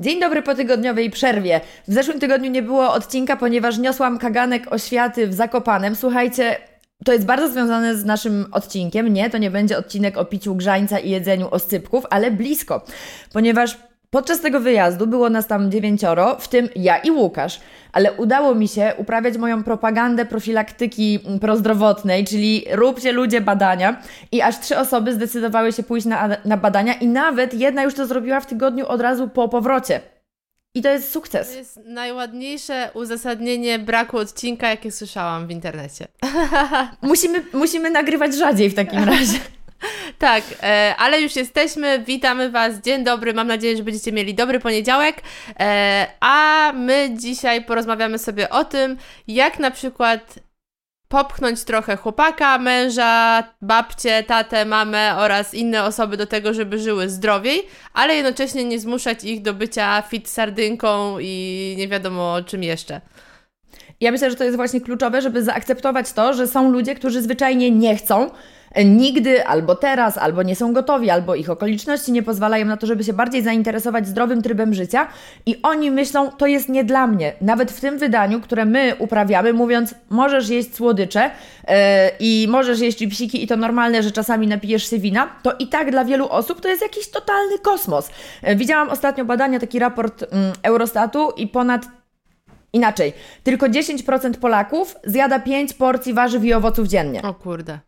[0.00, 1.60] Dzień dobry po tygodniowej przerwie.
[1.88, 5.96] W zeszłym tygodniu nie było odcinka, ponieważ niosłam kaganek oświaty w Zakopanem.
[5.96, 6.56] Słuchajcie,
[7.04, 9.12] to jest bardzo związane z naszym odcinkiem.
[9.12, 12.84] Nie, to nie będzie odcinek o piciu grzańca i jedzeniu oscypków, ale blisko,
[13.32, 13.76] ponieważ
[14.14, 17.60] podczas tego wyjazdu było nas tam dziewięcioro, w tym ja i Łukasz.
[17.92, 24.02] Ale udało mi się uprawiać moją propagandę profilaktyki prozdrowotnej, czyli róbcie ludzie badania.
[24.32, 28.06] I aż trzy osoby zdecydowały się pójść na, na badania, i nawet jedna już to
[28.06, 30.00] zrobiła w tygodniu od razu po powrocie.
[30.74, 31.50] I to jest sukces.
[31.50, 36.06] To jest najładniejsze uzasadnienie braku odcinka, jakie słyszałam w internecie.
[37.02, 39.38] Musimy, musimy nagrywać rzadziej w takim razie.
[40.22, 41.98] Tak, e, ale już jesteśmy.
[41.98, 42.80] Witamy Was.
[42.80, 43.34] Dzień dobry.
[43.34, 45.22] Mam nadzieję, że będziecie mieli dobry poniedziałek.
[45.60, 48.96] E, a my dzisiaj porozmawiamy sobie o tym,
[49.28, 50.38] jak na przykład
[51.08, 57.62] popchnąć trochę chłopaka, męża, babcię, tatę, mamę oraz inne osoby do tego, żeby żyły zdrowiej,
[57.94, 63.00] ale jednocześnie nie zmuszać ich do bycia fit sardynką i nie wiadomo czym jeszcze.
[64.00, 67.70] Ja myślę, że to jest właśnie kluczowe, żeby zaakceptować to, że są ludzie, którzy zwyczajnie
[67.70, 68.30] nie chcą
[68.84, 73.04] nigdy, albo teraz, albo nie są gotowi, albo ich okoliczności nie pozwalają na to, żeby
[73.04, 75.06] się bardziej zainteresować zdrowym trybem życia
[75.46, 77.32] i oni myślą, to jest nie dla mnie.
[77.40, 81.30] Nawet w tym wydaniu, które my uprawiamy, mówiąc, możesz jeść słodycze
[81.68, 81.74] yy,
[82.20, 85.90] i możesz jeść psiki i to normalne, że czasami napijesz się wina, to i tak
[85.90, 88.10] dla wielu osób to jest jakiś totalny kosmos.
[88.42, 90.28] Yy, widziałam ostatnio badania, taki raport yy,
[90.62, 91.86] Eurostatu i ponad
[92.74, 93.12] Inaczej,
[93.44, 97.22] tylko 10% Polaków zjada 5 porcji warzyw i owoców dziennie.
[97.22, 97.78] O kurde.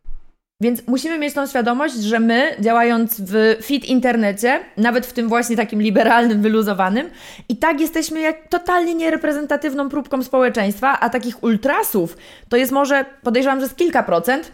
[0.60, 5.56] Więc musimy mieć tą świadomość, że my, działając w fit internecie, nawet w tym właśnie
[5.56, 7.10] takim liberalnym, wyluzowanym,
[7.48, 12.16] i tak jesteśmy jak totalnie niereprezentatywną próbką społeczeństwa, a takich ultrasów
[12.48, 14.52] to jest może, podejrzewam, że z kilka procent.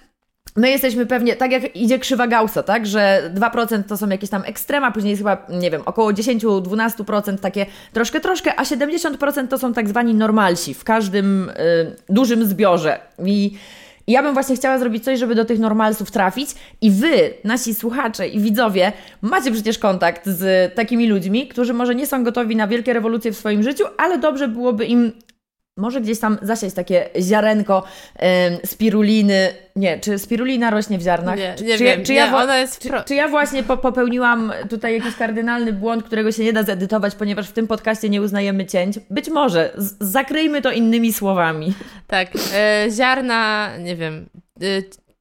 [0.56, 4.42] My jesteśmy pewnie, tak jak idzie krzywa Gaussa, tak, że 2% to są jakieś tam
[4.46, 9.72] ekstrema, później jest chyba, nie wiem, około 10-12% takie troszkę, troszkę, a 70% to są
[9.72, 11.52] tak zwani normalsi w każdym y,
[12.08, 13.00] dużym zbiorze.
[13.24, 13.58] I
[14.10, 16.50] ja bym właśnie chciała zrobić coś, żeby do tych normalsów trafić.
[16.80, 18.92] I wy, nasi słuchacze i widzowie,
[19.22, 23.36] macie przecież kontakt z takimi ludźmi, którzy może nie są gotowi na wielkie rewolucje w
[23.36, 25.12] swoim życiu, ale dobrze byłoby im
[25.76, 27.82] może gdzieś tam zasiać takie ziarenko
[28.64, 29.48] spiruliny.
[29.76, 31.38] Nie, czy spirulina rośnie w ziarnach?
[31.38, 32.04] Nie, nie czy, wiem.
[32.04, 36.04] Czy, ja, ja, ona jest czy, czy ja właśnie po, popełniłam tutaj jakiś kardynalny błąd,
[36.04, 38.98] którego się nie da zedytować, ponieważ w tym podcaście nie uznajemy cięć?
[39.10, 39.72] Być może.
[39.76, 41.74] Z zakryjmy to innymi słowami.
[42.06, 42.28] Tak.
[42.54, 44.28] E, ziarna, nie wiem,
[44.62, 44.64] e,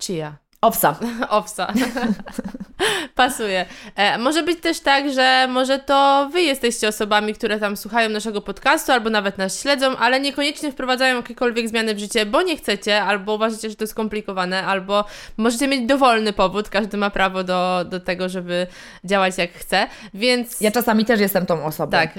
[0.04, 0.38] chia.
[0.62, 0.96] Owsa.
[1.30, 1.74] Owsa.
[3.16, 3.66] Pasuje.
[3.96, 8.42] E, może być też tak, że może to Wy jesteście osobami, które tam słuchają naszego
[8.42, 13.03] podcastu, albo nawet nas śledzą, ale niekoniecznie wprowadzają jakiekolwiek zmiany w życie, bo nie chcecie,
[13.03, 15.06] albo uważacie, że to jest skomplikowane, albo
[15.38, 16.69] możecie mieć dowolny powód.
[16.69, 18.68] Każdy ma prawo do, do tego, żeby
[19.03, 20.62] działać jak chce, więc.
[20.62, 21.92] Ja czasami też jestem tą osobą.
[21.92, 22.09] Tak.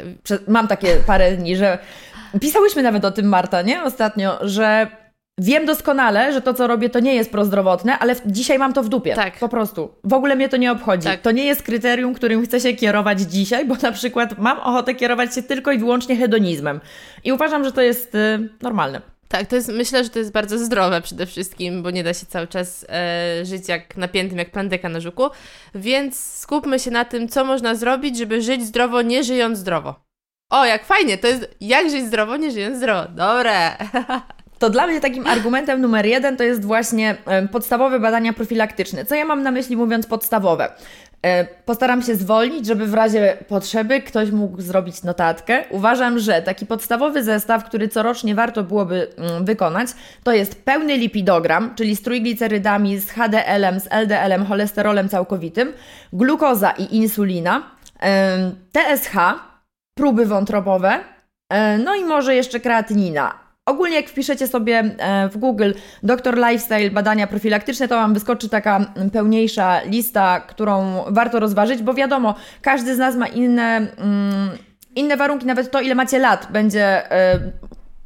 [0.49, 1.79] Mam takie parę dni, że.
[2.41, 3.83] Pisałyśmy nawet o tym, Marta, nie?
[3.83, 5.00] Ostatnio, że
[5.43, 8.89] Wiem doskonale, że to, co robię, to nie jest prozdrowotne, ale dzisiaj mam to w
[8.89, 9.15] dupie.
[9.15, 9.39] Tak.
[9.39, 9.95] Po prostu.
[10.05, 11.05] W ogóle mnie to nie obchodzi.
[11.05, 11.21] Tak.
[11.21, 15.35] To nie jest kryterium, którym chcę się kierować dzisiaj, bo na przykład mam ochotę kierować
[15.35, 16.81] się tylko i wyłącznie hedonizmem.
[17.25, 19.01] I uważam, że to jest y, normalne.
[19.29, 22.27] Tak, to jest, myślę, że to jest bardzo zdrowe przede wszystkim, bo nie da się
[22.27, 25.23] cały czas e, żyć jak napiętym, jak plandyka na żuku.
[25.75, 29.95] Więc skupmy się na tym, co można zrobić, żeby żyć zdrowo, nie żyjąc zdrowo.
[30.51, 33.09] O, jak fajnie, to jest jak żyć zdrowo, nie żyjąc zdrowo.
[33.09, 33.77] Dobre.
[34.61, 37.17] to dla mnie takim argumentem numer jeden to jest właśnie
[37.53, 39.05] podstawowe badania profilaktyczne.
[39.05, 40.73] Co ja mam na myśli mówiąc podstawowe?
[41.65, 45.65] Postaram się zwolnić, żeby w razie potrzeby ktoś mógł zrobić notatkę.
[45.71, 49.89] Uważam, że taki podstawowy zestaw, który corocznie warto byłoby mm, wykonać,
[50.25, 55.73] to jest pełny lipidogram, czyli strój glicerydami z HDL-em, z LDL-em, cholesterolem całkowitym,
[56.13, 57.63] glukoza i insulina,
[58.73, 59.15] TSH,
[59.95, 60.99] próby wątrobowe,
[61.49, 63.50] e, no i może jeszcze kreatynina.
[63.71, 65.73] Ogólnie jak wpiszecie sobie e, w Google
[66.03, 72.35] doktor lifestyle badania profilaktyczne, to Wam wyskoczy taka pełniejsza lista, którą warto rozważyć, bo wiadomo,
[72.63, 74.51] każdy z nas ma inne, mm,
[74.95, 77.41] inne warunki, nawet to ile macie lat będzie e,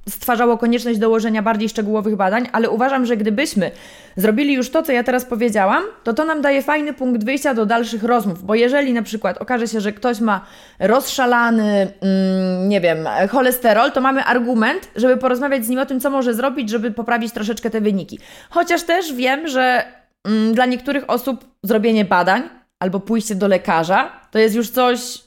[0.08, 3.70] stwarzało konieczność dołożenia bardziej szczegółowych badań, ale uważam, że gdybyśmy
[4.16, 7.66] zrobili już to, co ja teraz powiedziałam, to to nam daje fajny punkt wyjścia do
[7.66, 10.46] dalszych rozmów, bo jeżeli na przykład okaże się, że ktoś ma
[10.78, 16.10] rozszalany, mm, nie wiem, cholesterol, to mamy argument, żeby porozmawiać z nim o tym, co
[16.10, 18.18] może zrobić, żeby poprawić troszeczkę te wyniki.
[18.50, 19.84] Chociaż też wiem, że
[20.24, 22.42] mm, dla niektórych osób zrobienie badań
[22.78, 25.23] albo pójście do lekarza to jest już coś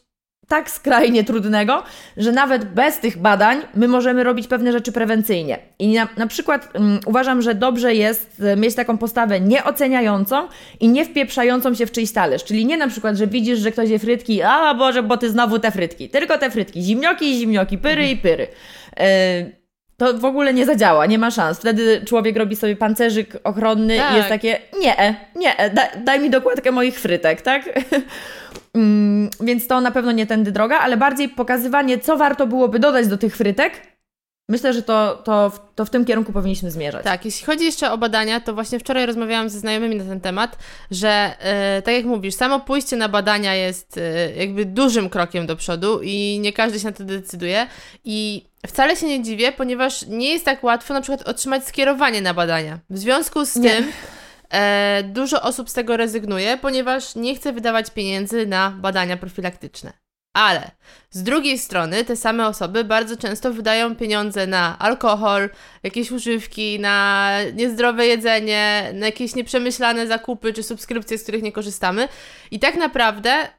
[0.47, 1.83] tak skrajnie trudnego,
[2.17, 5.59] że nawet bez tych badań my możemy robić pewne rzeczy prewencyjnie.
[5.79, 10.47] I na, na przykład um, uważam, że dobrze jest e, mieć taką postawę nieoceniającą
[10.79, 12.43] i nie wpieprzającą się w czyjś talerz.
[12.43, 15.59] Czyli nie na przykład, że widzisz, że ktoś je frytki, a Boże, bo ty znowu
[15.59, 16.09] te frytki.
[16.09, 18.47] Tylko te frytki, zimnioki i zimnioki, pyry i pyry.
[18.97, 19.66] Yy,
[19.97, 21.59] to w ogóle nie zadziała, nie ma szans.
[21.59, 24.13] Wtedy człowiek robi sobie pancerzyk ochronny tak.
[24.13, 27.63] i jest takie, nie, nie, daj, daj mi dokładkę moich frytek, tak?
[28.75, 33.07] mm, więc to na pewno nie tędy droga, ale bardziej pokazywanie, co warto byłoby dodać
[33.07, 33.81] do tych frytek,
[34.49, 37.03] Myślę, że to, to, to w tym kierunku powinniśmy zmierzać.
[37.03, 40.57] Tak, jeśli chodzi jeszcze o badania, to właśnie wczoraj rozmawiałam ze znajomymi na ten temat,
[40.91, 41.35] że
[41.75, 43.99] yy, tak jak mówisz, samo pójście na badania jest
[44.37, 47.67] jakby dużym krokiem do przodu i nie każdy się na to decyduje.
[48.05, 52.33] I wcale się nie dziwię, ponieważ nie jest tak łatwo na przykład otrzymać skierowanie na
[52.33, 52.79] badania.
[52.89, 53.69] W związku z nie.
[53.69, 53.91] tym
[54.49, 59.93] e, dużo osób z tego rezygnuje, ponieważ nie chce wydawać pieniędzy na badania profilaktyczne.
[60.37, 60.71] Ale
[61.09, 65.49] z drugiej strony te same osoby bardzo często wydają pieniądze na alkohol,
[65.83, 72.07] jakieś używki, na niezdrowe jedzenie, na jakieś nieprzemyślane zakupy czy subskrypcje, z których nie korzystamy.
[72.51, 73.49] I tak naprawdę y,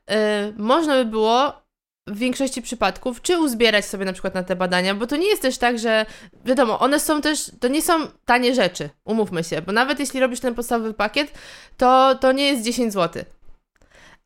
[0.57, 1.68] można by było
[2.11, 5.43] w większości przypadków, czy uzbierać sobie na przykład na te badania, bo to nie jest
[5.43, 6.07] też tak, że
[6.45, 7.93] wiadomo, one są też, to nie są
[8.25, 11.33] tanie rzeczy, umówmy się, bo nawet jeśli robisz ten podstawowy pakiet,
[11.77, 13.25] to, to nie jest 10 zł.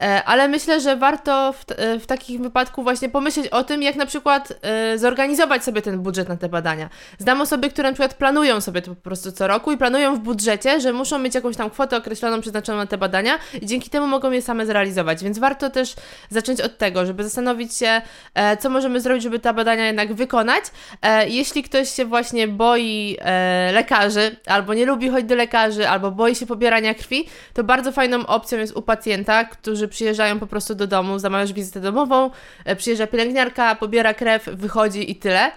[0.03, 3.97] E, ale myślę, że warto w, e, w takim wypadku właśnie pomyśleć o tym, jak
[3.97, 4.53] na przykład
[4.95, 6.89] y, zorganizować sobie ten budżet na te badania.
[7.19, 10.19] Znam osoby, które na przykład planują sobie to po prostu co roku i planują w
[10.19, 14.07] budżecie, że muszą mieć jakąś tam kwotę określoną, przeznaczoną na te badania i dzięki temu
[14.07, 15.25] mogą je same zrealizować.
[15.25, 15.95] Więc warto też
[16.31, 18.03] zacząć od tego, żeby zastanowić się,
[18.35, 20.65] e, co możemy zrobić, żeby te badania jednak wykonać.
[21.03, 26.11] E, jeśli ktoś się właśnie boi e, lekarzy, albo nie lubi chodzić do lekarzy, albo
[26.11, 30.75] boi się pobierania krwi, to bardzo fajną opcją jest u pacjenta, którzy przyjeżdżają po prostu
[30.75, 32.31] do domu, zamawiasz wizytę domową,
[32.65, 35.53] e, przyjeżdża pielęgniarka, pobiera krew, wychodzi i tyle.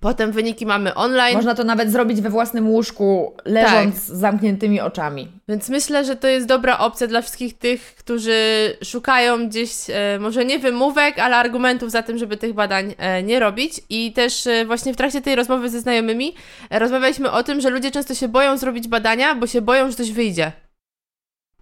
[0.00, 1.36] Potem wyniki mamy online.
[1.36, 4.04] Można to nawet zrobić we własnym łóżku, leżąc tak.
[4.04, 5.28] z zamkniętymi oczami.
[5.48, 8.36] Więc myślę, że to jest dobra opcja dla wszystkich tych, którzy
[8.84, 13.40] szukają gdzieś, e, może nie wymówek, ale argumentów za tym, żeby tych badań e, nie
[13.40, 13.80] robić.
[13.88, 16.34] I też e, właśnie w trakcie tej rozmowy ze znajomymi
[16.70, 19.96] e, rozmawialiśmy o tym, że ludzie często się boją zrobić badania, bo się boją, że
[19.96, 20.52] coś wyjdzie.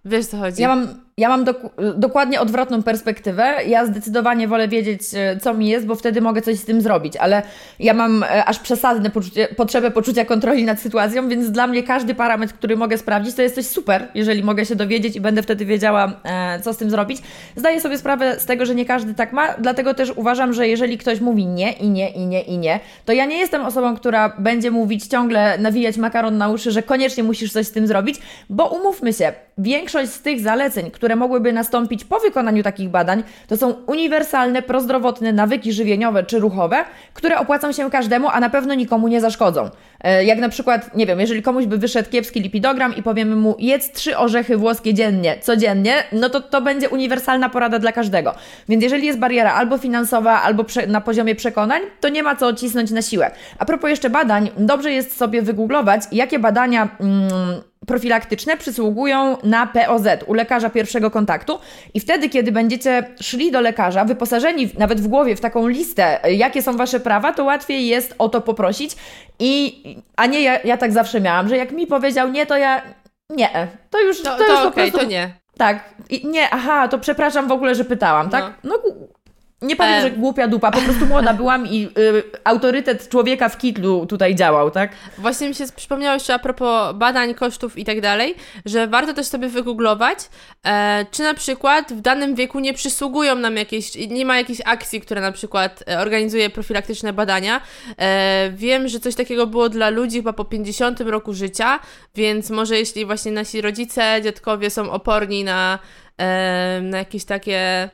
[0.05, 0.61] Wiesz co chodzi?
[0.61, 1.57] Ja mam, ja mam dok
[1.95, 3.55] dokładnie odwrotną perspektywę.
[3.67, 7.15] Ja zdecydowanie wolę wiedzieć, e, co mi jest, bo wtedy mogę coś z tym zrobić,
[7.15, 7.43] ale
[7.79, 12.15] ja mam e, aż przesadne poczucie, potrzebę poczucia kontroli nad sytuacją, więc dla mnie każdy
[12.15, 15.65] parametr, który mogę sprawdzić, to jest coś super, jeżeli mogę się dowiedzieć i będę wtedy
[15.65, 17.21] wiedziała, e, co z tym zrobić.
[17.55, 20.97] Zdaję sobie sprawę z tego, że nie każdy tak ma, dlatego też uważam, że jeżeli
[20.97, 24.33] ktoś mówi nie i nie i nie i nie, to ja nie jestem osobą, która
[24.39, 28.19] będzie mówić ciągle, nawijać makaron na uszy, że koniecznie musisz coś z tym zrobić,
[28.49, 33.23] bo umówmy się, większość z tych zaleceń, które które mogłyby nastąpić po wykonaniu takich badań,
[33.47, 38.73] to są uniwersalne, prozdrowotne nawyki żywieniowe czy ruchowe, które opłacą się każdemu, a na pewno
[38.73, 39.69] nikomu nie zaszkodzą.
[40.01, 43.55] E, jak na przykład, nie wiem, jeżeli komuś by wyszedł kiepski lipidogram i powiemy mu
[43.59, 48.35] jedz trzy orzechy włoskie dziennie, codziennie, no to to będzie uniwersalna porada dla każdego.
[48.69, 52.91] Więc jeżeli jest bariera albo finansowa, albo na poziomie przekonań, to nie ma co cisnąć
[52.91, 53.31] na siłę.
[53.59, 60.07] A propos jeszcze badań, dobrze jest sobie wygooglować, jakie badania mm, profilaktyczne przysługują na POZ
[60.25, 61.59] u lekarza pierwszego kontaktu.
[61.93, 66.61] I wtedy, kiedy będziecie szli do lekarza, wyposażeni nawet w głowie w taką listę, jakie
[66.61, 68.95] są Wasze prawa, to łatwiej jest o to poprosić.
[69.39, 69.83] I,
[70.15, 72.81] a nie ja, ja tak zawsze miałam, że jak mi powiedział nie, to ja
[73.29, 74.97] nie, to już to, to, to już okay, po prostu...
[74.97, 75.33] to nie.
[75.57, 78.53] Tak, I nie, aha, to przepraszam w ogóle, że pytałam, tak?
[78.63, 79.07] No, no
[79.61, 84.05] nie powiem, że głupia dupa, po prostu młoda byłam i y, autorytet człowieka w kitlu
[84.05, 84.91] tutaj działał, tak?
[85.17, 89.27] Właśnie mi się przypomniało jeszcze a propos badań, kosztów i tak dalej, że warto też
[89.27, 90.19] sobie wygooglować,
[90.65, 95.01] e, czy na przykład w danym wieku nie przysługują nam jakieś, nie ma jakiejś akcji,
[95.01, 97.61] która na przykład e, organizuje profilaktyczne badania.
[97.97, 101.79] E, wiem, że coś takiego było dla ludzi chyba po 50 roku życia,
[102.15, 105.79] więc może jeśli właśnie nasi rodzice, dziadkowie są oporni na,
[106.17, 107.89] e, na jakieś takie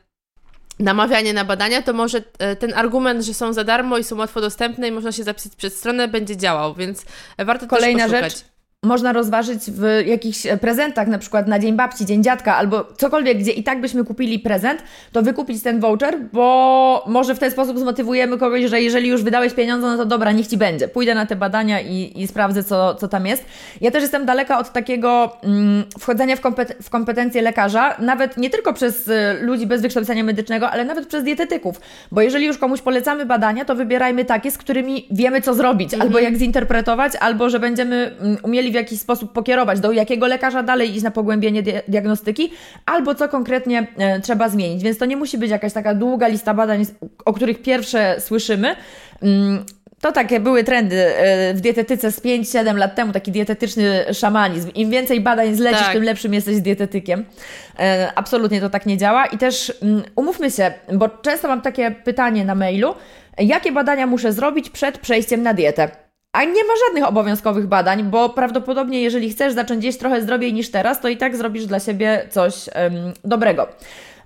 [0.78, 4.40] namawianie na badania, to może e, ten argument, że są za darmo i są łatwo
[4.40, 7.04] dostępne i można się zapisać przez stronę, będzie działał, więc
[7.38, 8.32] warto Kolejna też poszukać.
[8.32, 8.44] rzecz,
[8.84, 13.38] można rozważyć w jakichś e, prezentach, na przykład na Dzień Babci, Dzień Dziadka, albo cokolwiek,
[13.38, 17.78] gdzie i tak byśmy kupili prezent, to wykupić ten voucher, bo może w ten sposób
[17.78, 20.88] zmotywujemy kogoś, że jeżeli już wydałeś pieniądze, no to dobra, niech Ci będzie.
[20.88, 23.44] Pójdę na te badania i, i sprawdzę, co, co tam jest.
[23.80, 28.50] Ja też jestem daleka od takiego mm, wchodzenia w, kompet w kompetencje lekarza, nawet nie
[28.50, 31.80] tylko przez y, ludzi bez wykształcenia medycznego, ale nawet przez dietetyków,
[32.12, 36.02] bo jeżeli już komuś polecamy badania, to wybierajmy takie, z którymi wiemy, co zrobić, mhm.
[36.02, 40.62] albo jak zinterpretować, albo że będziemy mm, umieli w jakiś sposób pokierować, do jakiego lekarza
[40.62, 42.52] dalej iść na pogłębienie diagnostyki,
[42.86, 44.82] albo co konkretnie e, trzeba zmienić.
[44.82, 46.86] Więc to nie musi być jakaś taka długa lista badań,
[47.24, 48.76] o których pierwsze słyszymy.
[49.22, 49.64] Mm,
[50.00, 54.70] to takie były trendy e, w dietetyce z 5-7 lat temu, taki dietetyczny szamanizm.
[54.74, 55.92] Im więcej badań zlecisz, tak.
[55.92, 57.24] tym lepszym jesteś dietetykiem.
[57.78, 59.26] E, absolutnie to tak nie działa.
[59.26, 62.94] I też mm, umówmy się, bo często mam takie pytanie na mailu,
[63.38, 66.03] jakie badania muszę zrobić przed przejściem na dietę?
[66.34, 70.70] A nie ma żadnych obowiązkowych badań, bo prawdopodobnie, jeżeli chcesz zacząć jeść trochę zdrowiej niż
[70.70, 73.68] teraz, to i tak zrobisz dla siebie coś um, dobrego.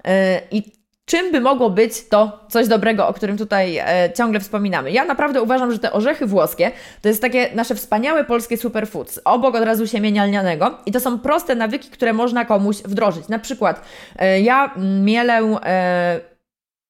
[0.04, 0.62] E, I
[1.04, 4.90] czym by mogło być to coś dobrego, o którym tutaj e, ciągle wspominamy.
[4.90, 6.70] Ja naprawdę uważam, że te orzechy włoskie
[7.02, 11.18] to jest takie nasze wspaniałe polskie superfoods, obok od razu siemienia lnianego i to są
[11.18, 13.28] proste nawyki, które można komuś wdrożyć.
[13.28, 13.82] Na przykład
[14.18, 15.58] e, ja mielę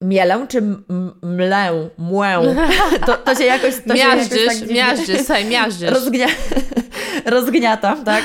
[0.01, 0.63] mielę czy
[1.23, 2.57] mlę, młę.
[3.07, 3.75] To, to się jakoś...
[3.89, 5.91] To miażdżysz, się jakoś tak miażdżysz, słuchaj, miażdżysz.
[5.91, 6.27] Rozgnia...
[7.25, 8.25] Rozgniatam, tak,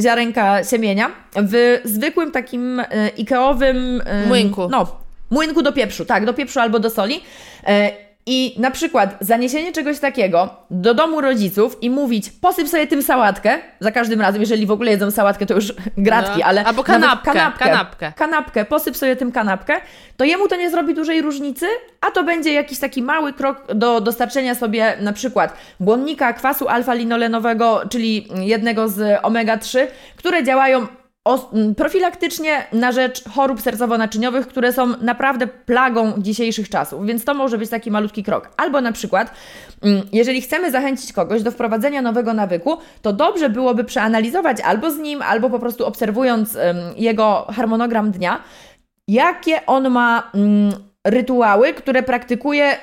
[0.00, 4.02] ziarenka siemienia w zwykłym takim e, ikeowym...
[4.26, 4.68] Młynku.
[4.68, 4.96] No,
[5.30, 7.20] młynku do pieprzu, tak, do pieprzu albo do soli.
[8.28, 13.58] I na przykład zaniesienie czegoś takiego do domu rodziców i mówić, posyp sobie tym sałatkę,
[13.80, 16.46] za każdym razem, jeżeli w ogóle jedzą sałatkę, to już gratki, no.
[16.46, 16.64] ale.
[16.64, 18.12] Albo kanapkę, kanapkę, kanapkę.
[18.16, 19.80] Kanapkę, posyp sobie tym kanapkę,
[20.16, 21.66] to jemu to nie zrobi dużej różnicy,
[22.00, 27.88] a to będzie jakiś taki mały krok do dostarczenia sobie na przykład błonnika, kwasu alfa-linolenowego,
[27.88, 30.86] czyli jednego z omega-3, które działają
[31.76, 37.70] profilaktycznie na rzecz chorób sercowo-naczyniowych, które są naprawdę plagą dzisiejszych czasów, więc to może być
[37.70, 38.50] taki malutki krok.
[38.56, 39.30] Albo na przykład,
[40.12, 45.22] jeżeli chcemy zachęcić kogoś do wprowadzenia nowego nawyku, to dobrze byłoby przeanalizować albo z nim,
[45.22, 46.58] albo po prostu obserwując
[46.96, 48.42] jego harmonogram dnia,
[49.08, 50.32] jakie on ma
[51.06, 52.76] rytuały, które praktykuje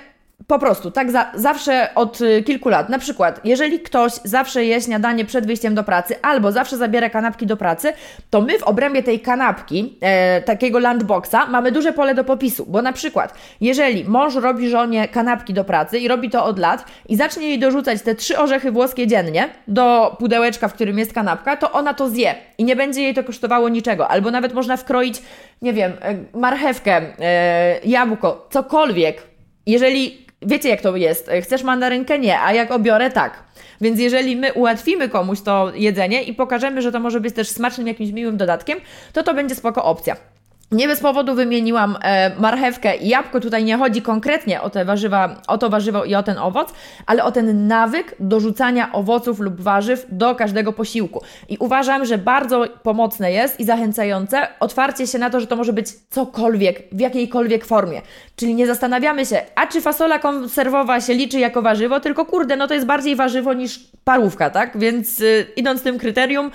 [0.48, 2.90] po prostu, tak za, zawsze od y, kilku lat.
[2.90, 7.46] Na przykład, jeżeli ktoś zawsze je śniadanie przed wyjściem do pracy albo zawsze zabiera kanapki
[7.46, 7.94] do pracy,
[8.30, 12.66] to my w obrębie tej kanapki, e, takiego lunchboxa, mamy duże pole do popisu.
[12.70, 16.86] Bo na przykład, jeżeli mąż robi żonie kanapki do pracy i robi to od lat
[17.10, 21.58] i zacznie jej dorzucać te trzy orzechy włoskie dziennie do pudełeczka, w którym jest kanapka,
[21.58, 24.08] to ona to zje i nie będzie jej to kosztowało niczego.
[24.08, 25.22] Albo nawet można wkroić,
[25.62, 29.22] nie wiem, e, marchewkę, e, jabłko, cokolwiek.
[29.66, 31.30] Jeżeli Wiecie, jak to jest.
[31.42, 32.20] Chcesz mandarynkę?
[32.20, 33.10] Nie, a jak obiorę?
[33.10, 33.44] Tak.
[33.82, 37.88] Więc jeżeli my ułatwimy komuś to jedzenie i pokażemy, że to może być też smacznym
[37.88, 38.80] jakimś miłym dodatkiem,
[39.14, 40.33] to to będzie spoko opcja.
[40.74, 43.40] Nie bez powodu wymieniłam e, marchewkę i jabłko.
[43.40, 46.74] Tutaj nie chodzi konkretnie o te warzywa, o to warzywo i o ten owoc,
[47.06, 51.22] ale o ten nawyk dorzucania owoców lub warzyw do każdego posiłku.
[51.50, 55.74] I uważam, że bardzo pomocne jest i zachęcające otwarcie się na to, że to może
[55.74, 58.02] być cokolwiek, w jakiejkolwiek formie.
[58.36, 62.68] Czyli nie zastanawiamy się, a czy fasola konserwowa się liczy jako warzywo, tylko kurde, no
[62.68, 64.78] to jest bardziej warzywo niż parówka, tak?
[64.78, 66.52] Więc y, idąc tym kryterium,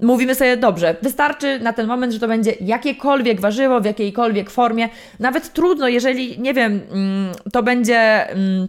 [0.00, 4.88] mówimy sobie, dobrze, wystarczy na ten moment, że to będzie jakiekolwiek warzywo, w jakiejkolwiek formie.
[5.20, 8.68] Nawet trudno, jeżeli, nie wiem, mm, to będzie mm,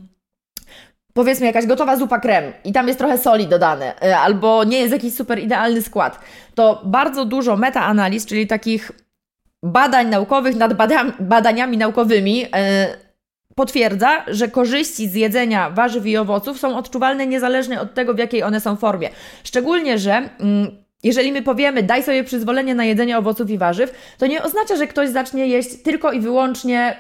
[1.14, 4.94] powiedzmy jakaś gotowa zupa krem i tam jest trochę soli dodane, y, albo nie jest
[4.94, 6.20] jakiś super idealny skład,
[6.56, 8.92] to bardzo dużo metaanaliz, czyli takich
[9.64, 10.74] badań naukowych nad
[11.20, 12.48] badaniami naukowymi, y,
[13.56, 18.44] potwierdza, że korzyści z jedzenia warzyw i owoców są odczuwalne niezależnie od tego, w jakiej
[18.44, 19.10] one są formie.
[19.44, 24.28] Szczególnie, że mm, jeżeli my powiemy, daj sobie przyzwolenie na jedzenie owoców i warzyw, to
[24.28, 26.98] nie oznacza, że ktoś zacznie jeść tylko i wyłącznie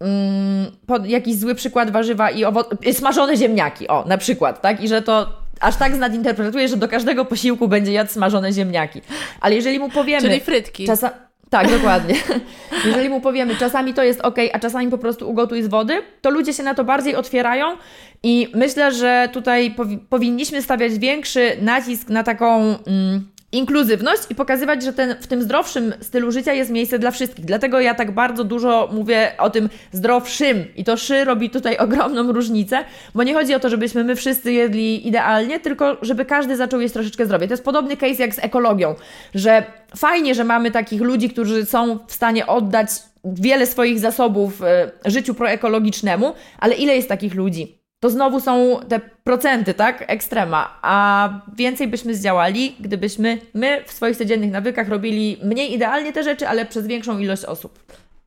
[0.00, 4.82] mm, pod jakiś zły przykład warzywa i owo- smażone ziemniaki, o, na przykład, tak?
[4.82, 9.00] I że to aż tak znadinterpretuje, że do każdego posiłku będzie jadł smażone ziemniaki.
[9.40, 10.28] Ale jeżeli mu powiemy...
[10.28, 10.86] Czyli frytki.
[10.86, 12.14] Czasa- tak, dokładnie.
[12.86, 16.30] Jeżeli mu powiemy, czasami to jest ok, a czasami po prostu ugotuj z wody, to
[16.30, 17.76] ludzie się na to bardziej otwierają
[18.22, 24.82] i myślę, że tutaj powi powinniśmy stawiać większy nacisk na taką mm, inkluzywność i pokazywać,
[24.82, 27.44] że ten, w tym zdrowszym stylu życia jest miejsce dla wszystkich.
[27.44, 32.32] Dlatego ja tak bardzo dużo mówię o tym zdrowszym i to szy robi tutaj ogromną
[32.32, 36.80] różnicę, bo nie chodzi o to, żebyśmy my wszyscy jedli idealnie, tylko żeby każdy zaczął
[36.80, 37.48] jeść troszeczkę zdrowie.
[37.48, 38.94] To jest podobny case jak z ekologią,
[39.34, 39.64] że
[39.96, 42.90] fajnie, że mamy takich ludzi, którzy są w stanie oddać
[43.24, 47.79] wiele swoich zasobów e, życiu proekologicznemu, ale ile jest takich ludzi?
[48.00, 50.04] To znowu są te procenty, tak?
[50.06, 50.78] Ekstrema.
[50.82, 56.48] A więcej byśmy zdziałali, gdybyśmy my w swoich codziennych nawykach robili mniej idealnie te rzeczy,
[56.48, 57.78] ale przez większą ilość osób.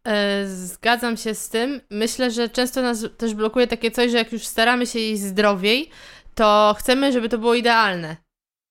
[0.07, 1.81] E, zgadzam się z tym.
[1.89, 5.89] Myślę, że często nas też blokuje takie coś, że jak już staramy się jeść zdrowiej,
[6.35, 8.15] to chcemy, żeby to było idealne.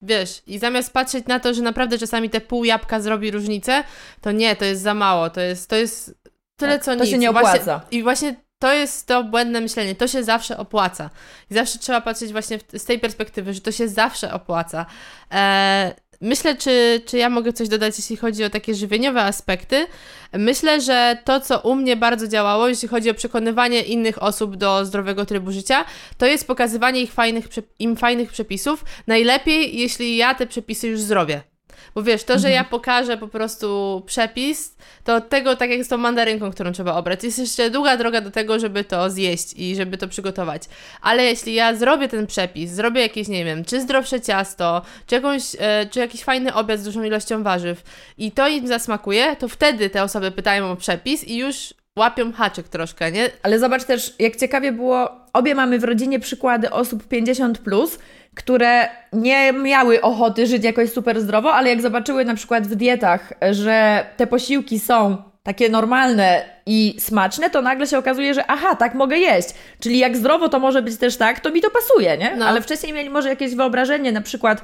[0.02, 3.84] Wiesz, i zamiast patrzeć na to, że naprawdę czasami te pół jabłka zrobi różnicę,
[4.20, 6.14] to nie, to jest za mało, to jest, to jest
[6.56, 7.10] tyle tak, co to nic.
[7.10, 7.78] się nie opłaca.
[7.78, 11.10] Właśnie, I właśnie to jest to błędne myślenie, to się zawsze opłaca.
[11.50, 14.86] I zawsze trzeba patrzeć właśnie w, z tej perspektywy, że to się zawsze opłaca.
[15.32, 19.86] E, myślę, czy, czy ja mogę coś dodać, jeśli chodzi o takie żywieniowe aspekty.
[20.32, 24.84] Myślę, że to, co u mnie bardzo działało, jeśli chodzi o przekonywanie innych osób do
[24.84, 25.84] zdrowego trybu życia,
[26.18, 28.84] to jest pokazywanie ich fajnych, im fajnych przepisów.
[29.06, 31.51] Najlepiej, jeśli ja te przepisy już zrobię.
[31.94, 32.70] Bo wiesz, to, że ja mhm.
[32.70, 37.24] pokażę po prostu przepis, to od tego, tak jak z tą mandarynką, którą trzeba obrać,
[37.24, 40.62] jest jeszcze długa droga do tego, żeby to zjeść i żeby to przygotować.
[41.00, 45.42] Ale jeśli ja zrobię ten przepis, zrobię jakieś, nie wiem, czy zdrowsze ciasto, czy, jakąś,
[45.58, 47.82] e, czy jakiś fajny obiad z dużą ilością warzyw
[48.18, 52.68] i to im zasmakuje, to wtedy te osoby pytają o przepis i już łapią haczyk
[52.68, 53.30] troszkę, nie?
[53.42, 57.98] Ale zobacz też, jak ciekawie było, obie mamy w rodzinie przykłady osób 50+, plus,
[58.34, 63.32] które nie miały ochoty żyć jakoś super zdrowo, ale jak zobaczyły na przykład w dietach,
[63.50, 68.94] że te posiłki są takie normalne i smaczne, to nagle się okazuje, że aha, tak
[68.94, 69.48] mogę jeść.
[69.80, 72.36] Czyli jak zdrowo to może być też tak, to mi to pasuje, nie?
[72.36, 72.46] No.
[72.46, 74.62] Ale wcześniej mieli może jakieś wyobrażenie, na przykład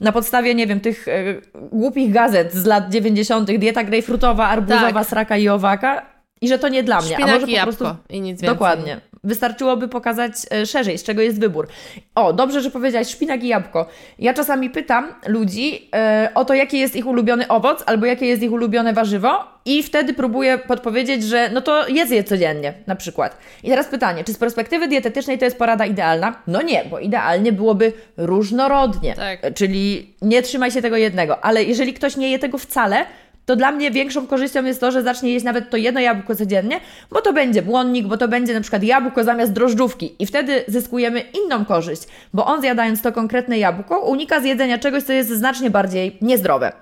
[0.00, 5.06] na podstawie, nie wiem, tych e, głupich gazet z lat 90., dieta grejpfrutowa, arbuzowa, tak.
[5.06, 7.14] sraka i owaka i że to nie dla mnie.
[7.14, 7.84] Szpinak A może po prostu...
[8.10, 8.48] i nic więcej.
[8.48, 9.00] Dokładnie.
[9.24, 11.68] Wystarczyłoby pokazać e, szerzej, z czego jest wybór.
[12.14, 13.86] O, dobrze, że powiedziałaś szpinak i jabłko.
[14.18, 18.42] Ja czasami pytam ludzi e, o to, jaki jest ich ulubiony owoc albo jakie jest
[18.42, 23.36] ich ulubione warzywo i wtedy próbuję podpowiedzieć, że no to jedz je codziennie, na przykład.
[23.62, 26.42] I teraz pytanie, czy z perspektywy dietetycznej to jest porada idealna?
[26.46, 29.14] No nie, bo idealnie byłoby różnorodnie.
[29.14, 29.54] Tak.
[29.54, 33.06] Czyli nie trzymaj się tego jednego, ale jeżeli ktoś nie je tego wcale,
[33.46, 36.80] to dla mnie większą korzyścią jest to, że zacznie jeść nawet to jedno jabłko codziennie,
[37.10, 41.20] bo to będzie błonnik, bo to będzie na przykład jabłko zamiast drożdżówki i wtedy zyskujemy
[41.20, 42.02] inną korzyść,
[42.34, 46.72] bo on zjadając to konkretne jabłko unika zjedzenia czegoś, co jest znacznie bardziej niezdrowe.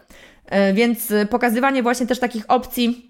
[0.47, 3.08] E, więc pokazywanie właśnie też takich opcji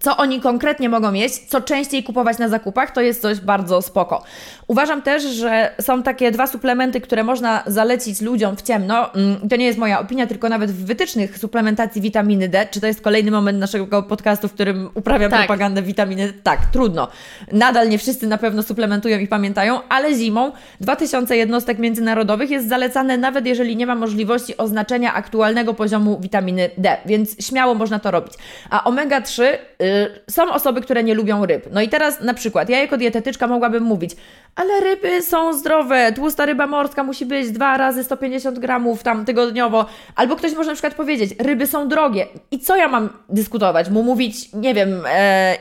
[0.00, 4.22] co oni konkretnie mogą jeść, co częściej kupować na zakupach, to jest coś bardzo spoko.
[4.66, 9.14] Uważam też, że są takie dwa suplementy, które można zalecić ludziom w ciemno.
[9.14, 12.66] Mm, to nie jest moja opinia, tylko nawet w wytycznych suplementacji witaminy D.
[12.70, 15.40] Czy to jest kolejny moment naszego podcastu, w którym uprawiam tak.
[15.40, 16.32] propagandę witaminy D?
[16.42, 17.08] Tak, trudno.
[17.52, 23.18] Nadal nie wszyscy na pewno suplementują i pamiętają, ale zimą 2000 jednostek międzynarodowych jest zalecane,
[23.18, 28.32] nawet jeżeli nie ma możliwości oznaczenia aktualnego poziomu witaminy D, więc śmiało można to robić.
[28.70, 31.66] A omega 3 y, są osoby, które nie lubią ryb.
[31.72, 34.10] No i teraz na przykład ja jako dietetyczka mogłabym mówić,
[34.54, 39.86] ale ryby są zdrowe, tłusta ryba morska musi być dwa razy 150 gramów tam tygodniowo.
[40.16, 42.26] Albo ktoś może na przykład powiedzieć, ryby są drogie.
[42.50, 43.90] I co ja mam dyskutować?
[43.90, 45.02] Mu mówić, nie wiem...
[45.08, 45.56] E,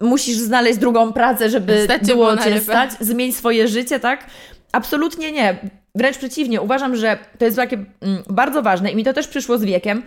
[0.00, 4.24] musisz znaleźć drugą pracę, żeby Stać było cię stać, zmień swoje życie, tak?
[4.72, 5.56] Absolutnie nie.
[5.94, 9.58] Wręcz przeciwnie, uważam, że to jest takie mm, bardzo ważne i mi to też przyszło
[9.58, 10.02] z wiekiem,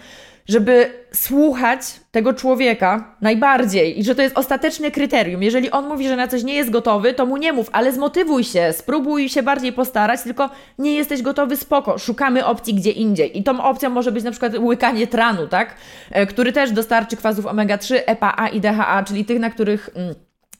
[0.50, 5.43] żeby słuchać tego człowieka najbardziej i że to jest ostateczne kryterium.
[5.43, 8.43] Jeżeli on mówi, że na coś nie jest gotowy, to mu nie mów, ale zmotywuj
[8.43, 13.38] się, spróbuj się bardziej postarać, tylko nie jesteś gotowy, spoko, szukamy opcji gdzie indziej.
[13.38, 15.76] I tą opcją może być na przykład łykanie tranu, tak?
[16.12, 19.89] E, który też dostarczy kwasów omega-3, EPA i DHA, czyli tych, na których...
[19.95, 20.15] Mm,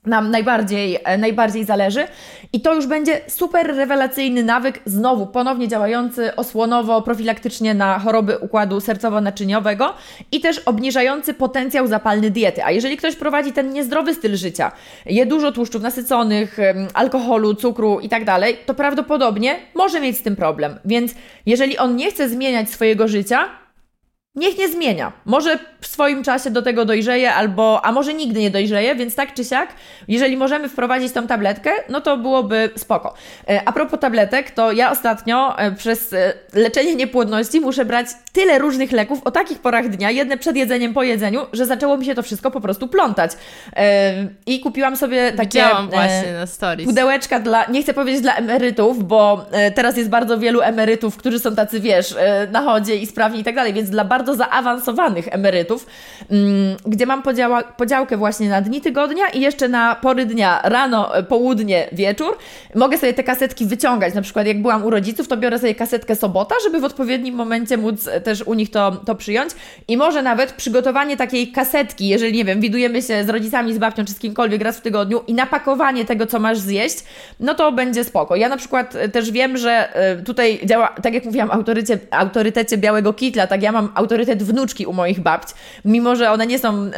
[0.10, 2.08] nam najbardziej, e, najbardziej zależy.
[2.54, 8.78] I to już będzie super rewelacyjny nawyk, znowu ponownie działający osłonowo, profilaktycznie na choroby układu
[8.78, 9.94] sercowo-naczyniowego
[10.32, 12.64] i też obniżający potencjał zapalny diety.
[12.64, 14.72] A jeżeli ktoś prowadzi ten niezdrowy styl życia,
[15.06, 16.58] je dużo tłuszczów nasyconych,
[16.94, 18.24] alkoholu, cukru i tak
[18.66, 20.80] to prawdopodobnie może mieć z tym problem.
[20.86, 21.14] Więc
[21.46, 23.50] jeżeli on nie chce zmieniać swojego życia,
[24.36, 25.12] Niech nie zmienia.
[25.26, 29.34] Może w swoim czasie do tego dojrzeje, albo, a może nigdy nie dojrzeje, więc tak
[29.34, 29.70] czy siak,
[30.08, 33.14] jeżeli możemy wprowadzić tą tabletkę, no to byłoby spoko.
[33.48, 38.60] E, a propos tabletek, to ja ostatnio e, przez e, leczenie niepłodności muszę brać tyle
[38.60, 42.16] różnych leków o takich porach dnia, jedne przed jedzeniem, po jedzeniu, że zaczęło mi się
[42.16, 43.32] to wszystko po prostu plątać.
[44.46, 46.88] I kupiłam sobie takie Widziałam właśnie na stories.
[46.88, 51.56] pudełeczka dla, nie chcę powiedzieć dla emerytów, bo teraz jest bardzo wielu emerytów, którzy są
[51.56, 52.16] tacy, wiesz,
[52.52, 55.86] na chodzie i sprawni i tak dalej, więc dla bardzo bardzo zaawansowanych emerytów,
[56.32, 61.16] mm, gdzie mam podziała, podziałkę właśnie na dni tygodnia i jeszcze na pory dnia, rano,
[61.16, 62.38] e, południe, wieczór.
[62.76, 66.16] Mogę sobie te kasetki wyciągać, na przykład jak byłam u rodziców, to biorę sobie kasetkę
[66.16, 69.52] sobota, żeby w odpowiednim momencie móc e, też u nich to, to przyjąć
[69.88, 74.06] i może nawet przygotowanie takiej kasetki, jeżeli, nie wiem, widujemy się z rodzicami, z babcią
[74.06, 77.04] czy z kimkolwiek raz w tygodniu i napakowanie tego, co masz zjeść,
[77.40, 78.36] no to będzie spoko.
[78.36, 79.94] Ja na przykład e, też wiem, że
[80.26, 84.94] tutaj działa, tak jak mówiłam, autorycie, autorytecie białego kitla, tak ja mam autorytet wnuczki u
[84.94, 85.48] moich babć,
[85.86, 86.92] mimo że one nie są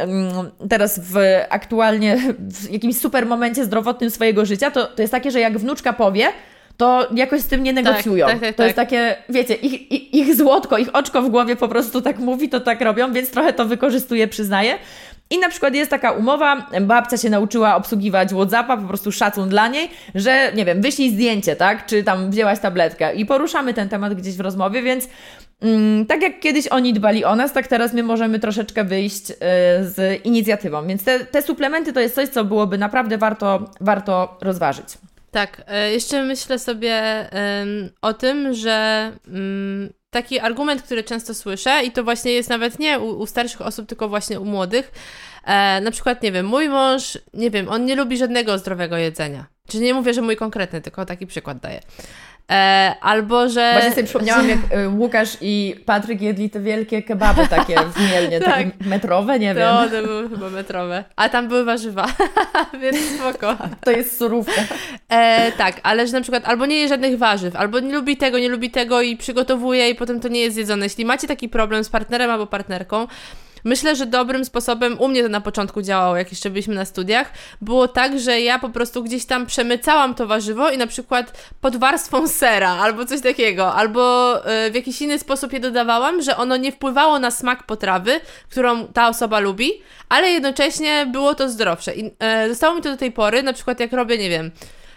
[0.68, 1.16] teraz w
[1.48, 5.92] aktualnie w jakimś super momencie zdrowotnym swojego życia, to, to jest takie, że jak wnuczka
[5.92, 6.28] powie,
[6.76, 8.26] to jakoś z tym nie tak, negocjują.
[8.26, 11.56] Tak, tak, tak, to jest takie, wiecie, ich, ich, ich złotko, ich oczko w głowie
[11.56, 14.78] po prostu tak mówi, to tak robią, więc trochę to wykorzystuję, przyznaję.
[15.30, 19.68] I na przykład jest taka umowa, babcia się nauczyła obsługiwać Whatsappa, po prostu szacun dla
[19.68, 21.86] niej, że nie wiem, wyślij zdjęcie, tak?
[21.86, 25.08] Czy tam wzięłaś tabletkę i poruszamy ten temat gdzieś w rozmowie, więc
[26.08, 29.34] tak jak kiedyś oni dbali o nas, tak teraz my możemy troszeczkę wyjść y,
[29.80, 30.86] z inicjatywą.
[30.86, 34.86] Więc te, te suplementy to jest coś, co byłoby naprawdę warto, warto rozważyć.
[35.30, 37.28] Tak, e, jeszcze myślę sobie
[38.02, 42.98] o tym, że mm, taki argument, który często słyszę, i to właśnie jest nawet nie
[42.98, 44.92] u, u starszych osób, tylko właśnie u młodych.
[45.44, 49.46] E, na przykład, nie wiem, mój mąż, nie wiem, on nie lubi żadnego zdrowego jedzenia.
[49.68, 51.80] Czyli nie mówię, że mój konkretny, tylko taki przykład daję.
[52.52, 53.72] E, albo, że...
[53.72, 58.40] Właśnie sobie przypomniałam, jak e, Łukasz i Patryk jedli te wielkie kebaby takie w Mielnie,
[58.40, 58.54] tak.
[58.54, 59.68] takie metrowe, nie wiem.
[59.68, 61.04] To, to były chyba metrowe.
[61.16, 62.06] A tam były warzywa,
[62.82, 63.56] więc spoko.
[63.84, 64.60] To jest surówka.
[65.08, 68.38] E, tak, ale że na przykład albo nie je żadnych warzyw, albo nie lubi tego,
[68.38, 70.86] nie lubi tego i przygotowuje i potem to nie jest jedzone.
[70.86, 73.06] Jeśli macie taki problem z partnerem albo partnerką,
[73.64, 77.32] Myślę, że dobrym sposobem, u mnie to na początku działało, jak jeszcze byliśmy na studiach,
[77.60, 81.76] było tak, że ja po prostu gdzieś tam przemycałam to warzywo i na przykład pod
[81.76, 86.56] warstwą sera albo coś takiego, albo e, w jakiś inny sposób je dodawałam, że ono
[86.56, 88.20] nie wpływało na smak potrawy,
[88.50, 89.72] którą ta osoba lubi,
[90.08, 91.94] ale jednocześnie było to zdrowsze.
[91.94, 94.50] I e, zostało mi to do tej pory, na przykład jak robię, nie wiem,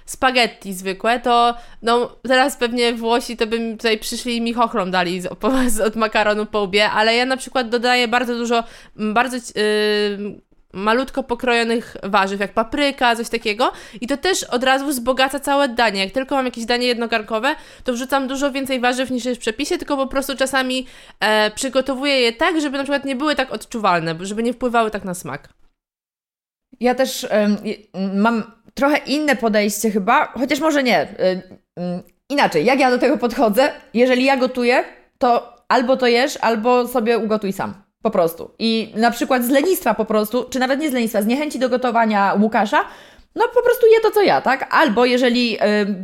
[0.06, 5.22] spaghetti zwykłe, to no teraz pewnie Włosi to by tutaj przyszli i mi chochlą dali
[5.22, 8.64] z, od makaronu po łbie, ale ja na przykład dodaję bardzo dużo,
[8.96, 10.42] bardzo yy,
[10.74, 16.04] malutko pokrojonych warzyw, jak papryka, coś takiego i to też od razu wzbogaca całe danie.
[16.04, 19.78] Jak tylko mam jakieś danie jednogarnkowe, to wrzucam dużo więcej warzyw niż jest w przepisie,
[19.78, 20.88] tylko po prostu czasami
[21.20, 25.04] e, przygotowuję je tak, żeby na przykład nie były tak odczuwalne, żeby nie wpływały tak
[25.04, 25.50] na smak.
[26.80, 27.28] Ja też
[28.14, 28.44] mam
[28.76, 31.04] trochę inne podejście chyba, chociaż może nie.
[31.04, 31.06] Y,
[31.80, 33.72] y, inaczej, jak ja do tego podchodzę?
[33.94, 34.84] Jeżeli ja gotuję,
[35.18, 37.74] to albo to jesz, albo sobie ugotuj sam.
[38.02, 38.52] Po prostu.
[38.60, 41.70] I na przykład z lenistwa po prostu, czy nawet nie z lenistwa, z niechęci do
[41.70, 42.86] gotowania Łukasza,
[43.36, 44.68] no po prostu je to, co ja, tak?
[44.76, 45.60] Albo jeżeli y,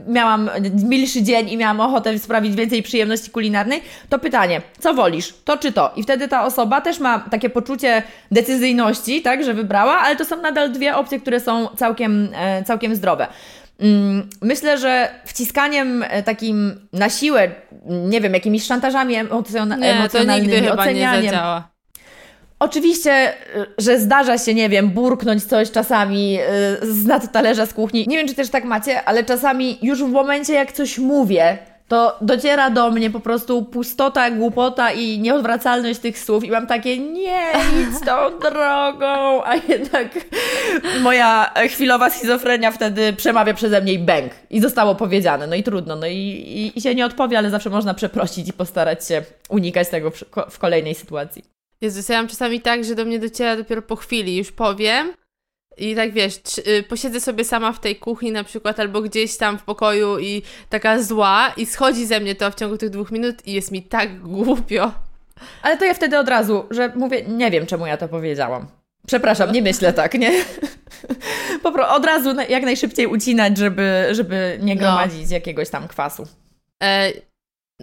[0.07, 5.57] miałam milszy dzień i miałam ochotę sprawić więcej przyjemności kulinarnej, to pytanie, co wolisz, to
[5.57, 5.91] czy to?
[5.95, 10.41] I wtedy ta osoba też ma takie poczucie decyzyjności, tak, że wybrała, ale to są
[10.41, 13.27] nadal dwie opcje, które są całkiem, e, całkiem zdrowe.
[13.79, 17.51] Mm, myślę, że wciskaniem e, takim na siłę,
[17.85, 21.23] nie wiem, jakimiś szantażami emocjona- nie, emocjonalnymi, ocenianiem.
[21.23, 21.31] Nie
[22.61, 26.39] Oczywiście, y, że zdarza się, nie wiem, burknąć coś czasami
[26.83, 28.07] y, z nad talerza z kuchni.
[28.07, 32.17] Nie wiem, czy też tak macie, ale czasami już w momencie, jak coś mówię, to
[32.21, 37.41] dociera do mnie po prostu pustota, głupota i nieodwracalność tych słów i mam takie nie,
[37.53, 38.15] idź tą
[38.49, 40.07] drogą, a jednak
[41.01, 44.31] moja chwilowa schizofrenia wtedy przemawia przeze mnie i bęk.
[44.49, 47.69] I zostało powiedziane, no i trudno, no i, i, i się nie odpowie, ale zawsze
[47.69, 51.60] można przeprosić i postarać się unikać tego w, w kolejnej sytuacji.
[51.81, 55.13] Jezus, ja mam czasami tak, że do mnie dociera dopiero po chwili, już powiem
[55.77, 56.35] i tak wiesz,
[56.67, 60.41] y, posiedzę sobie sama w tej kuchni na przykład albo gdzieś tam w pokoju i
[60.69, 63.83] taka zła i schodzi ze mnie to w ciągu tych dwóch minut i jest mi
[63.83, 64.91] tak głupio.
[65.61, 68.67] Ale to ja wtedy od razu, że mówię, nie wiem czemu ja to powiedziałam.
[69.07, 70.31] Przepraszam, nie myślę tak, nie?
[71.63, 74.81] Po prostu od razu jak najszybciej ucinać, żeby, żeby nie no.
[74.81, 75.33] gromadzić no.
[75.33, 76.27] jakiegoś tam kwasu.
[76.83, 77.11] E,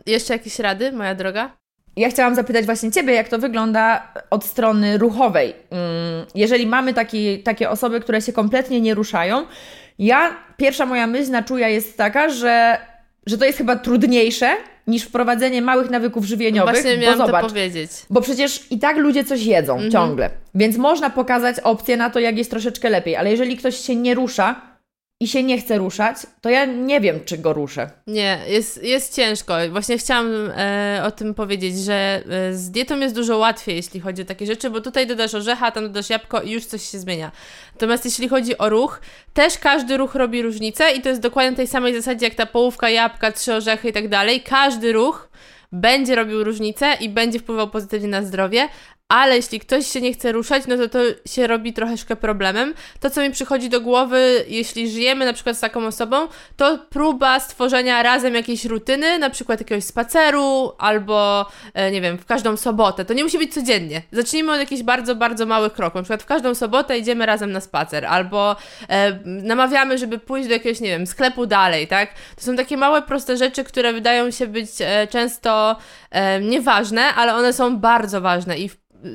[0.07, 1.58] jeszcze jakieś rady, moja droga?
[1.99, 5.55] Ja chciałam zapytać właśnie Ciebie, jak to wygląda od strony ruchowej.
[5.71, 9.47] Mm, jeżeli mamy taki, takie osoby, które się kompletnie nie ruszają,
[9.99, 12.79] ja, pierwsza moja myśl na czuja jest taka, że,
[13.27, 14.57] że to jest chyba trudniejsze
[14.87, 16.75] niż wprowadzenie małych nawyków żywieniowych.
[16.75, 17.91] Właśnie miałam bo zobacz, to powiedzieć.
[18.11, 19.91] Bo przecież i tak ludzie coś jedzą mhm.
[19.93, 23.97] ciągle, więc można pokazać opcję na to, jak jest troszeczkę lepiej, ale jeżeli ktoś się
[23.97, 24.61] nie rusza,
[25.21, 27.91] i się nie chce ruszać, to ja nie wiem, czy go ruszę.
[28.07, 29.55] Nie, jest, jest ciężko.
[29.71, 34.23] Właśnie chciałam e, o tym powiedzieć, że e, z dietą jest dużo łatwiej, jeśli chodzi
[34.23, 37.33] o takie rzeczy, bo tutaj dodasz orzecha, tam dodasz jabłko i już coś się zmienia.
[37.75, 39.01] Natomiast jeśli chodzi o ruch,
[39.35, 42.91] też każdy ruch robi różnicę i to jest dokładnie tej samej zasadzie jak ta połówka
[42.91, 44.41] jabłka, trzy orzechy i tak dalej.
[44.41, 45.29] Każdy ruch
[45.73, 48.69] będzie robił różnicę i będzie wpływał pozytywnie na zdrowie,
[49.09, 52.75] ale jeśli ktoś się nie chce ruszać, no to to się robi troszeczkę problemem.
[53.01, 57.41] To, co mi przychodzi do głowy, jeśli żyjemy na przykład z taką osobą, to próba
[57.41, 63.05] stworzenia razem jakiejś rutyny, na przykład jakiegoś spaceru, albo e, nie wiem, w każdą sobotę.
[63.05, 64.03] To nie musi być codziennie.
[64.13, 65.95] Zacznijmy od jakichś bardzo, bardzo małych kroków.
[65.95, 68.57] Na przykład w każdą sobotę idziemy razem na spacer, albo
[68.89, 72.15] e, namawiamy, żeby pójść do jakiegoś, nie wiem, sklepu dalej, tak?
[72.37, 75.77] To są takie małe, proste rzeczy, które wydają się być e, często
[76.11, 78.71] e, nieważne, ale one są bardzo ważne i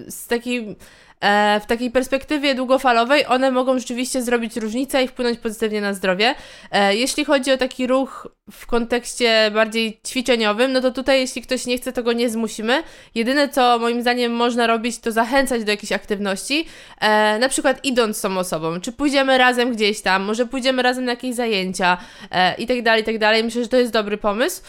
[0.08, 0.76] z takiej
[1.22, 6.36] e, w takiej perspektywie długofalowej one mogą rzeczywiście zrobić różnicę i wpłynąć pozytywnie na zdrowie.
[6.72, 11.66] E, jeśli chodzi o taki ruch w kontekście bardziej ćwiczeniowym, no to tutaj jeśli ktoś
[11.66, 12.84] nie chce, to go nie zmusimy.
[13.16, 16.66] Jedyne, co moim zdaniem można robić, to zachęcać do jakiejś aktywności,
[17.00, 21.06] e, na przykład idąc z tą osobą, czy pójdziemy razem gdzieś tam, może pójdziemy razem
[21.06, 21.98] na jakieś zajęcia
[22.32, 23.44] e, i tak dalej, i tak dalej.
[23.44, 24.62] Myślę, że to jest dobry pomysł.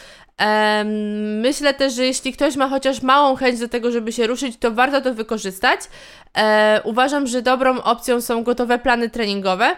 [1.43, 4.71] Myślę też, że jeśli ktoś ma chociaż małą chęć do tego, żeby się ruszyć, to
[4.71, 5.81] warto to wykorzystać.
[6.37, 9.77] E, uważam, że dobrą opcją są gotowe plany treningowe.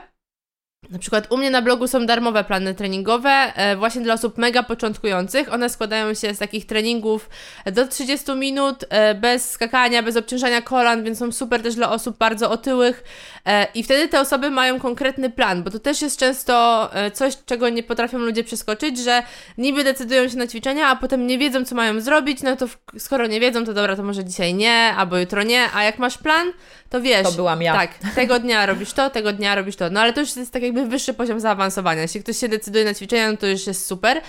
[0.90, 4.62] Na przykład u mnie na blogu są darmowe plany treningowe, e, właśnie dla osób mega
[4.62, 5.52] początkujących.
[5.52, 7.30] One składają się z takich treningów
[7.72, 12.18] do 30 minut, e, bez skakania, bez obciążania kolan, więc są super też dla osób
[12.18, 13.04] bardzo otyłych.
[13.46, 17.68] E, I wtedy te osoby mają konkretny plan, bo to też jest często coś, czego
[17.68, 19.22] nie potrafią ludzie przeskoczyć, że
[19.58, 22.42] niby decydują się na ćwiczenia, a potem nie wiedzą, co mają zrobić.
[22.42, 22.66] No to
[22.98, 25.68] skoro nie wiedzą, to dobra, to może dzisiaj nie, albo jutro nie.
[25.74, 26.52] A jak masz plan,
[26.90, 27.22] to wiesz.
[27.22, 27.74] To byłam ja.
[27.74, 29.90] Tak, tego dnia robisz to, tego dnia robisz to.
[29.90, 32.02] No ale to już jest tak jakby wyższy poziom zaawansowania.
[32.02, 34.20] Jeśli ktoś się decyduje na ćwiczenia, no to już jest super.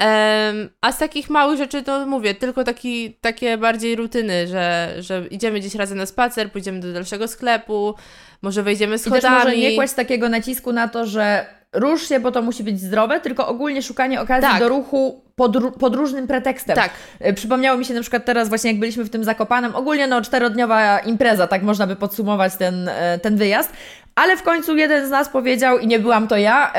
[0.00, 5.26] Um, a z takich małych rzeczy to mówię, tylko taki, takie bardziej rutyny, że, że
[5.30, 7.94] idziemy gdzieś razem na spacer, pójdziemy do dalszego sklepu,
[8.42, 9.18] może wejdziemy schodami.
[9.18, 12.64] I też może nie kłaść takiego nacisku na to, że rusz się, bo to musi
[12.64, 14.60] być zdrowe, tylko ogólnie szukanie okazji tak.
[14.60, 16.76] do ruchu pod, pod, różnym pretekstem.
[16.76, 16.90] Tak.
[17.20, 20.22] E, przypomniało mi się na przykład teraz właśnie jak byliśmy w tym Zakopanem, ogólnie no
[20.22, 23.72] czterodniowa impreza, tak można by podsumować ten, e, ten wyjazd,
[24.14, 26.72] ale w końcu jeden z nas powiedział, i nie byłam to ja,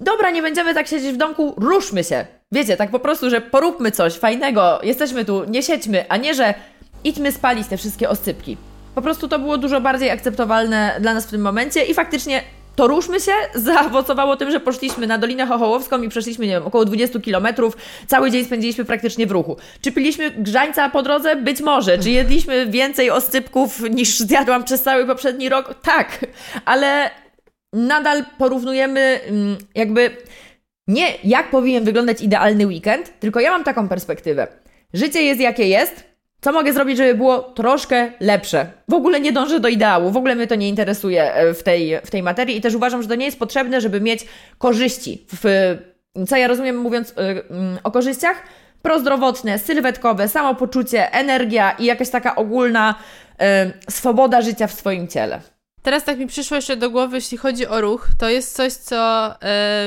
[0.00, 2.26] dobra, nie będziemy tak siedzieć w domku, ruszmy się.
[2.52, 6.54] Wiecie, tak po prostu, że poróbmy coś fajnego, jesteśmy tu, nie siedźmy, a nie, że
[7.04, 8.56] idźmy spalić te wszystkie oscypki.
[8.94, 12.42] Po prostu to było dużo bardziej akceptowalne dla nas w tym momencie i faktycznie
[12.80, 13.32] to ruszmy się
[13.68, 17.76] zaowocowało tym, że poszliśmy na Dolinę Chochołowską i przeszliśmy, nie wiem, około 20 kilometrów.
[18.06, 19.56] Cały dzień spędziliśmy praktycznie w ruchu.
[19.80, 21.36] Czy piliśmy grzańca po drodze?
[21.36, 21.98] Być może.
[21.98, 25.74] Czy jedliśmy więcej oscypków niż zjadłam przez cały poprzedni rok?
[25.82, 26.26] Tak.
[26.64, 27.10] Ale
[27.72, 30.16] nadal porównujemy mm, jakby
[30.88, 34.46] nie jak powinien wyglądać idealny weekend, tylko ja mam taką perspektywę.
[34.94, 36.04] Życie jest jakie jest,
[36.40, 38.66] co mogę zrobić, żeby było troszkę lepsze?
[38.88, 41.98] W ogóle nie dążę do ideału, w ogóle mnie to nie interesuje e, w tej,
[42.04, 44.26] w tej materii i też uważam, że to nie jest potrzebne, żeby mieć
[44.58, 45.26] korzyści.
[45.32, 45.76] W,
[46.28, 48.42] co ja rozumiem mówiąc e, mm, o korzyściach?
[48.82, 52.94] Prozdrowotne, sylwetkowe, samopoczucie, energia i jakaś taka ogólna
[53.88, 55.40] y, swoboda życia w swoim ciele.
[55.82, 59.34] Teraz tak mi przyszło jeszcze do głowy, jeśli chodzi o ruch, to jest coś, co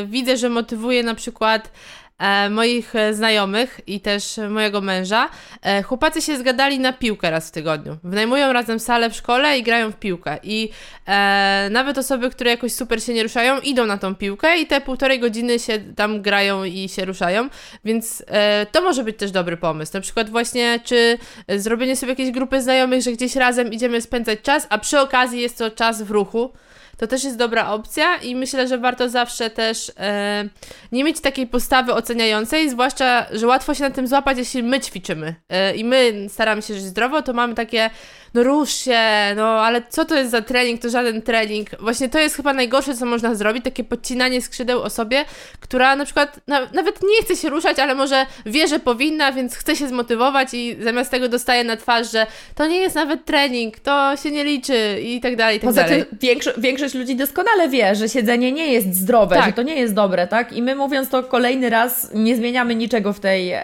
[0.05, 2.02] widzę, że motywuje na przykład e,
[2.49, 5.29] moich e, znajomych i też mojego męża.
[5.61, 7.97] E, chłopacy się zgadali na piłkę raz w tygodniu.
[8.03, 10.39] Wynajmują razem salę w szkole i grają w piłkę.
[10.43, 10.69] I
[11.07, 14.81] e, nawet osoby, które jakoś super się nie ruszają, idą na tą piłkę i te
[14.81, 17.49] półtorej godziny się tam grają i się ruszają.
[17.85, 19.91] Więc e, to może być też dobry pomysł.
[19.93, 21.17] Na przykład właśnie, czy
[21.57, 25.57] zrobienie sobie jakiejś grupy znajomych, że gdzieś razem idziemy spędzać czas, a przy okazji jest
[25.57, 26.53] to czas w ruchu
[26.97, 30.45] to też jest dobra opcja i myślę, że warto zawsze też e,
[30.91, 35.35] nie mieć takiej postawy oceniającej, zwłaszcza, że łatwo się na tym złapać, jeśli my ćwiczymy.
[35.49, 37.89] E, i my staramy się żyć zdrowo, to mamy takie
[38.33, 38.99] no rusz się,
[39.35, 41.69] no ale co to jest za trening, to żaden trening.
[41.79, 45.25] Właśnie to jest chyba najgorsze, co można zrobić, takie podcinanie skrzydeł osobie,
[45.59, 49.55] która na przykład na, nawet nie chce się ruszać, ale może wie, że powinna, więc
[49.55, 53.79] chce się zmotywować i zamiast tego dostaje na twarz, że to nie jest nawet trening,
[53.79, 56.05] to się nie liczy i tak dalej, i tak Poza dalej.
[56.05, 59.45] tym większo większość ludzi doskonale wie, że siedzenie nie jest zdrowe, tak.
[59.45, 60.53] że to nie jest dobre, tak?
[60.53, 63.61] I my mówiąc to kolejny raz, nie zmieniamy niczego w tej, e,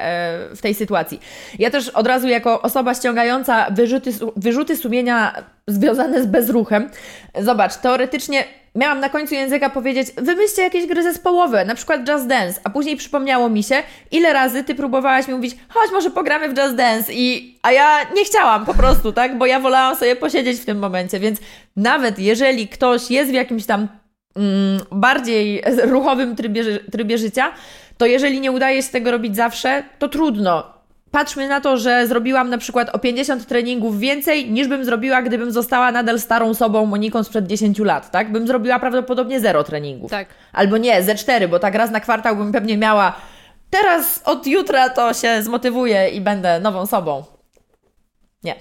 [0.55, 1.19] w tej sytuacji.
[1.59, 6.89] Ja też od razu jako osoba ściągająca wyrzuty, wyrzuty wyrzuty sumienia związane z bezruchem.
[7.41, 8.43] Zobacz, teoretycznie
[8.75, 12.97] miałam na końcu języka powiedzieć, wymyślcie jakieś gry zespołowe, na przykład Just Dance, a później
[12.97, 17.13] przypomniało mi się, ile razy Ty próbowałaś mi mówić, chodź, może pogramy w Just Dance
[17.13, 17.57] i...
[17.63, 19.37] A ja nie chciałam po prostu, tak?
[19.37, 21.39] Bo ja wolałam sobie posiedzieć w tym momencie, więc
[21.75, 23.87] nawet jeżeli ktoś jest w jakimś tam
[24.35, 27.51] mm, bardziej ruchowym trybie, trybie życia,
[27.97, 30.78] to jeżeli nie udaje się tego robić zawsze, to trudno
[31.11, 35.51] patrzmy na to, że zrobiłam na przykład o 50 treningów więcej, niż bym zrobiła, gdybym
[35.51, 38.31] została nadal starą sobą Moniką sprzed 10 lat, tak?
[38.31, 40.11] Bym zrobiła prawdopodobnie zero treningów.
[40.11, 40.27] Tak.
[40.53, 43.15] Albo nie, ze 4, bo tak raz na kwartał bym pewnie miała
[43.69, 47.23] teraz od jutra to się zmotywuję i będę nową sobą.
[48.43, 48.55] Nie.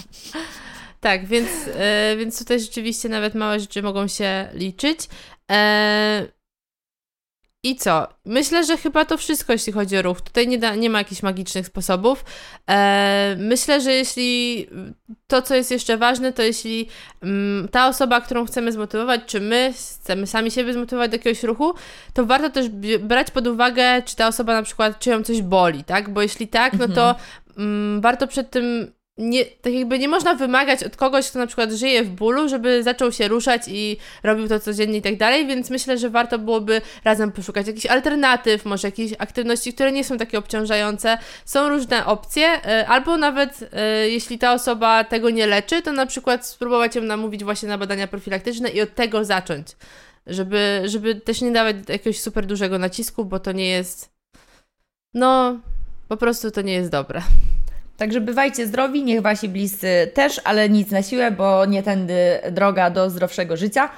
[1.00, 5.08] tak, więc, yy, więc tutaj rzeczywiście nawet małe rzeczy mogą się liczyć.
[5.50, 5.56] Yy,
[7.62, 8.08] i co?
[8.24, 10.20] Myślę, że chyba to wszystko, jeśli chodzi o ruch.
[10.20, 12.24] Tutaj nie, da, nie ma jakichś magicznych sposobów.
[12.70, 14.66] E, myślę, że jeśli
[15.26, 16.88] to, co jest jeszcze ważne, to jeśli
[17.22, 21.74] mm, ta osoba, którą chcemy zmotywować, czy my chcemy sami siebie zmotywować do jakiegoś ruchu,
[22.14, 22.68] to warto też
[23.00, 26.12] brać pod uwagę, czy ta osoba na przykład, czy ją coś boli, tak?
[26.12, 27.16] Bo jeśli tak, no to mhm.
[27.56, 31.70] mm, warto przed tym nie, tak jakby nie można wymagać od kogoś, kto na przykład
[31.70, 35.70] żyje w bólu, żeby zaczął się ruszać i robił to codziennie i tak dalej, więc
[35.70, 40.38] myślę, że warto byłoby razem poszukać jakichś alternatyw, może jakichś aktywności, które nie są takie
[40.38, 41.18] obciążające.
[41.44, 46.06] Są różne opcje, e, albo nawet e, jeśli ta osoba tego nie leczy, to na
[46.06, 49.66] przykład spróbować ją namówić właśnie na badania profilaktyczne i od tego zacząć,
[50.26, 54.10] żeby, żeby też nie dawać jakiegoś super dużego nacisku, bo to nie jest,
[55.14, 55.60] no,
[56.08, 57.22] po prostu to nie jest dobre.
[58.00, 62.90] Także bywajcie zdrowi, niech wasi bliscy też, ale nic na siłę, bo nie tędy droga
[62.90, 63.90] do zdrowszego życia.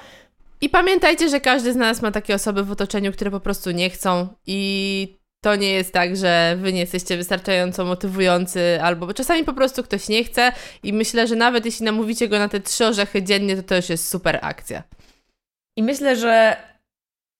[0.61, 3.89] I pamiętajcie, że każdy z nas ma takie osoby w otoczeniu, które po prostu nie
[3.89, 9.43] chcą i to nie jest tak, że wy nie jesteście wystarczająco motywujący, albo bo czasami
[9.43, 10.51] po prostu ktoś nie chce
[10.83, 13.89] i myślę, że nawet jeśli namówicie go na te trzy orzechy dziennie, to to już
[13.89, 14.83] jest super akcja.
[15.77, 16.57] I myślę, że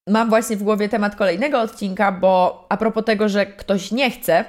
[0.08, 4.46] mam właśnie w głowie temat kolejnego odcinka, bo a propos tego, że ktoś nie chce,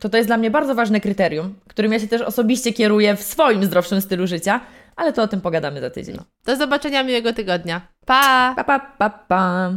[0.00, 3.22] to to jest dla mnie bardzo ważne kryterium, którym ja się też osobiście kieruję w
[3.22, 4.60] swoim zdrowszym stylu życia,
[4.96, 6.18] ale to o tym pogadamy za tydzień.
[6.44, 7.80] Do zobaczenia, miłego tygodnia.
[8.06, 8.52] Pa!
[8.56, 9.72] Pa, pa, pa, pa.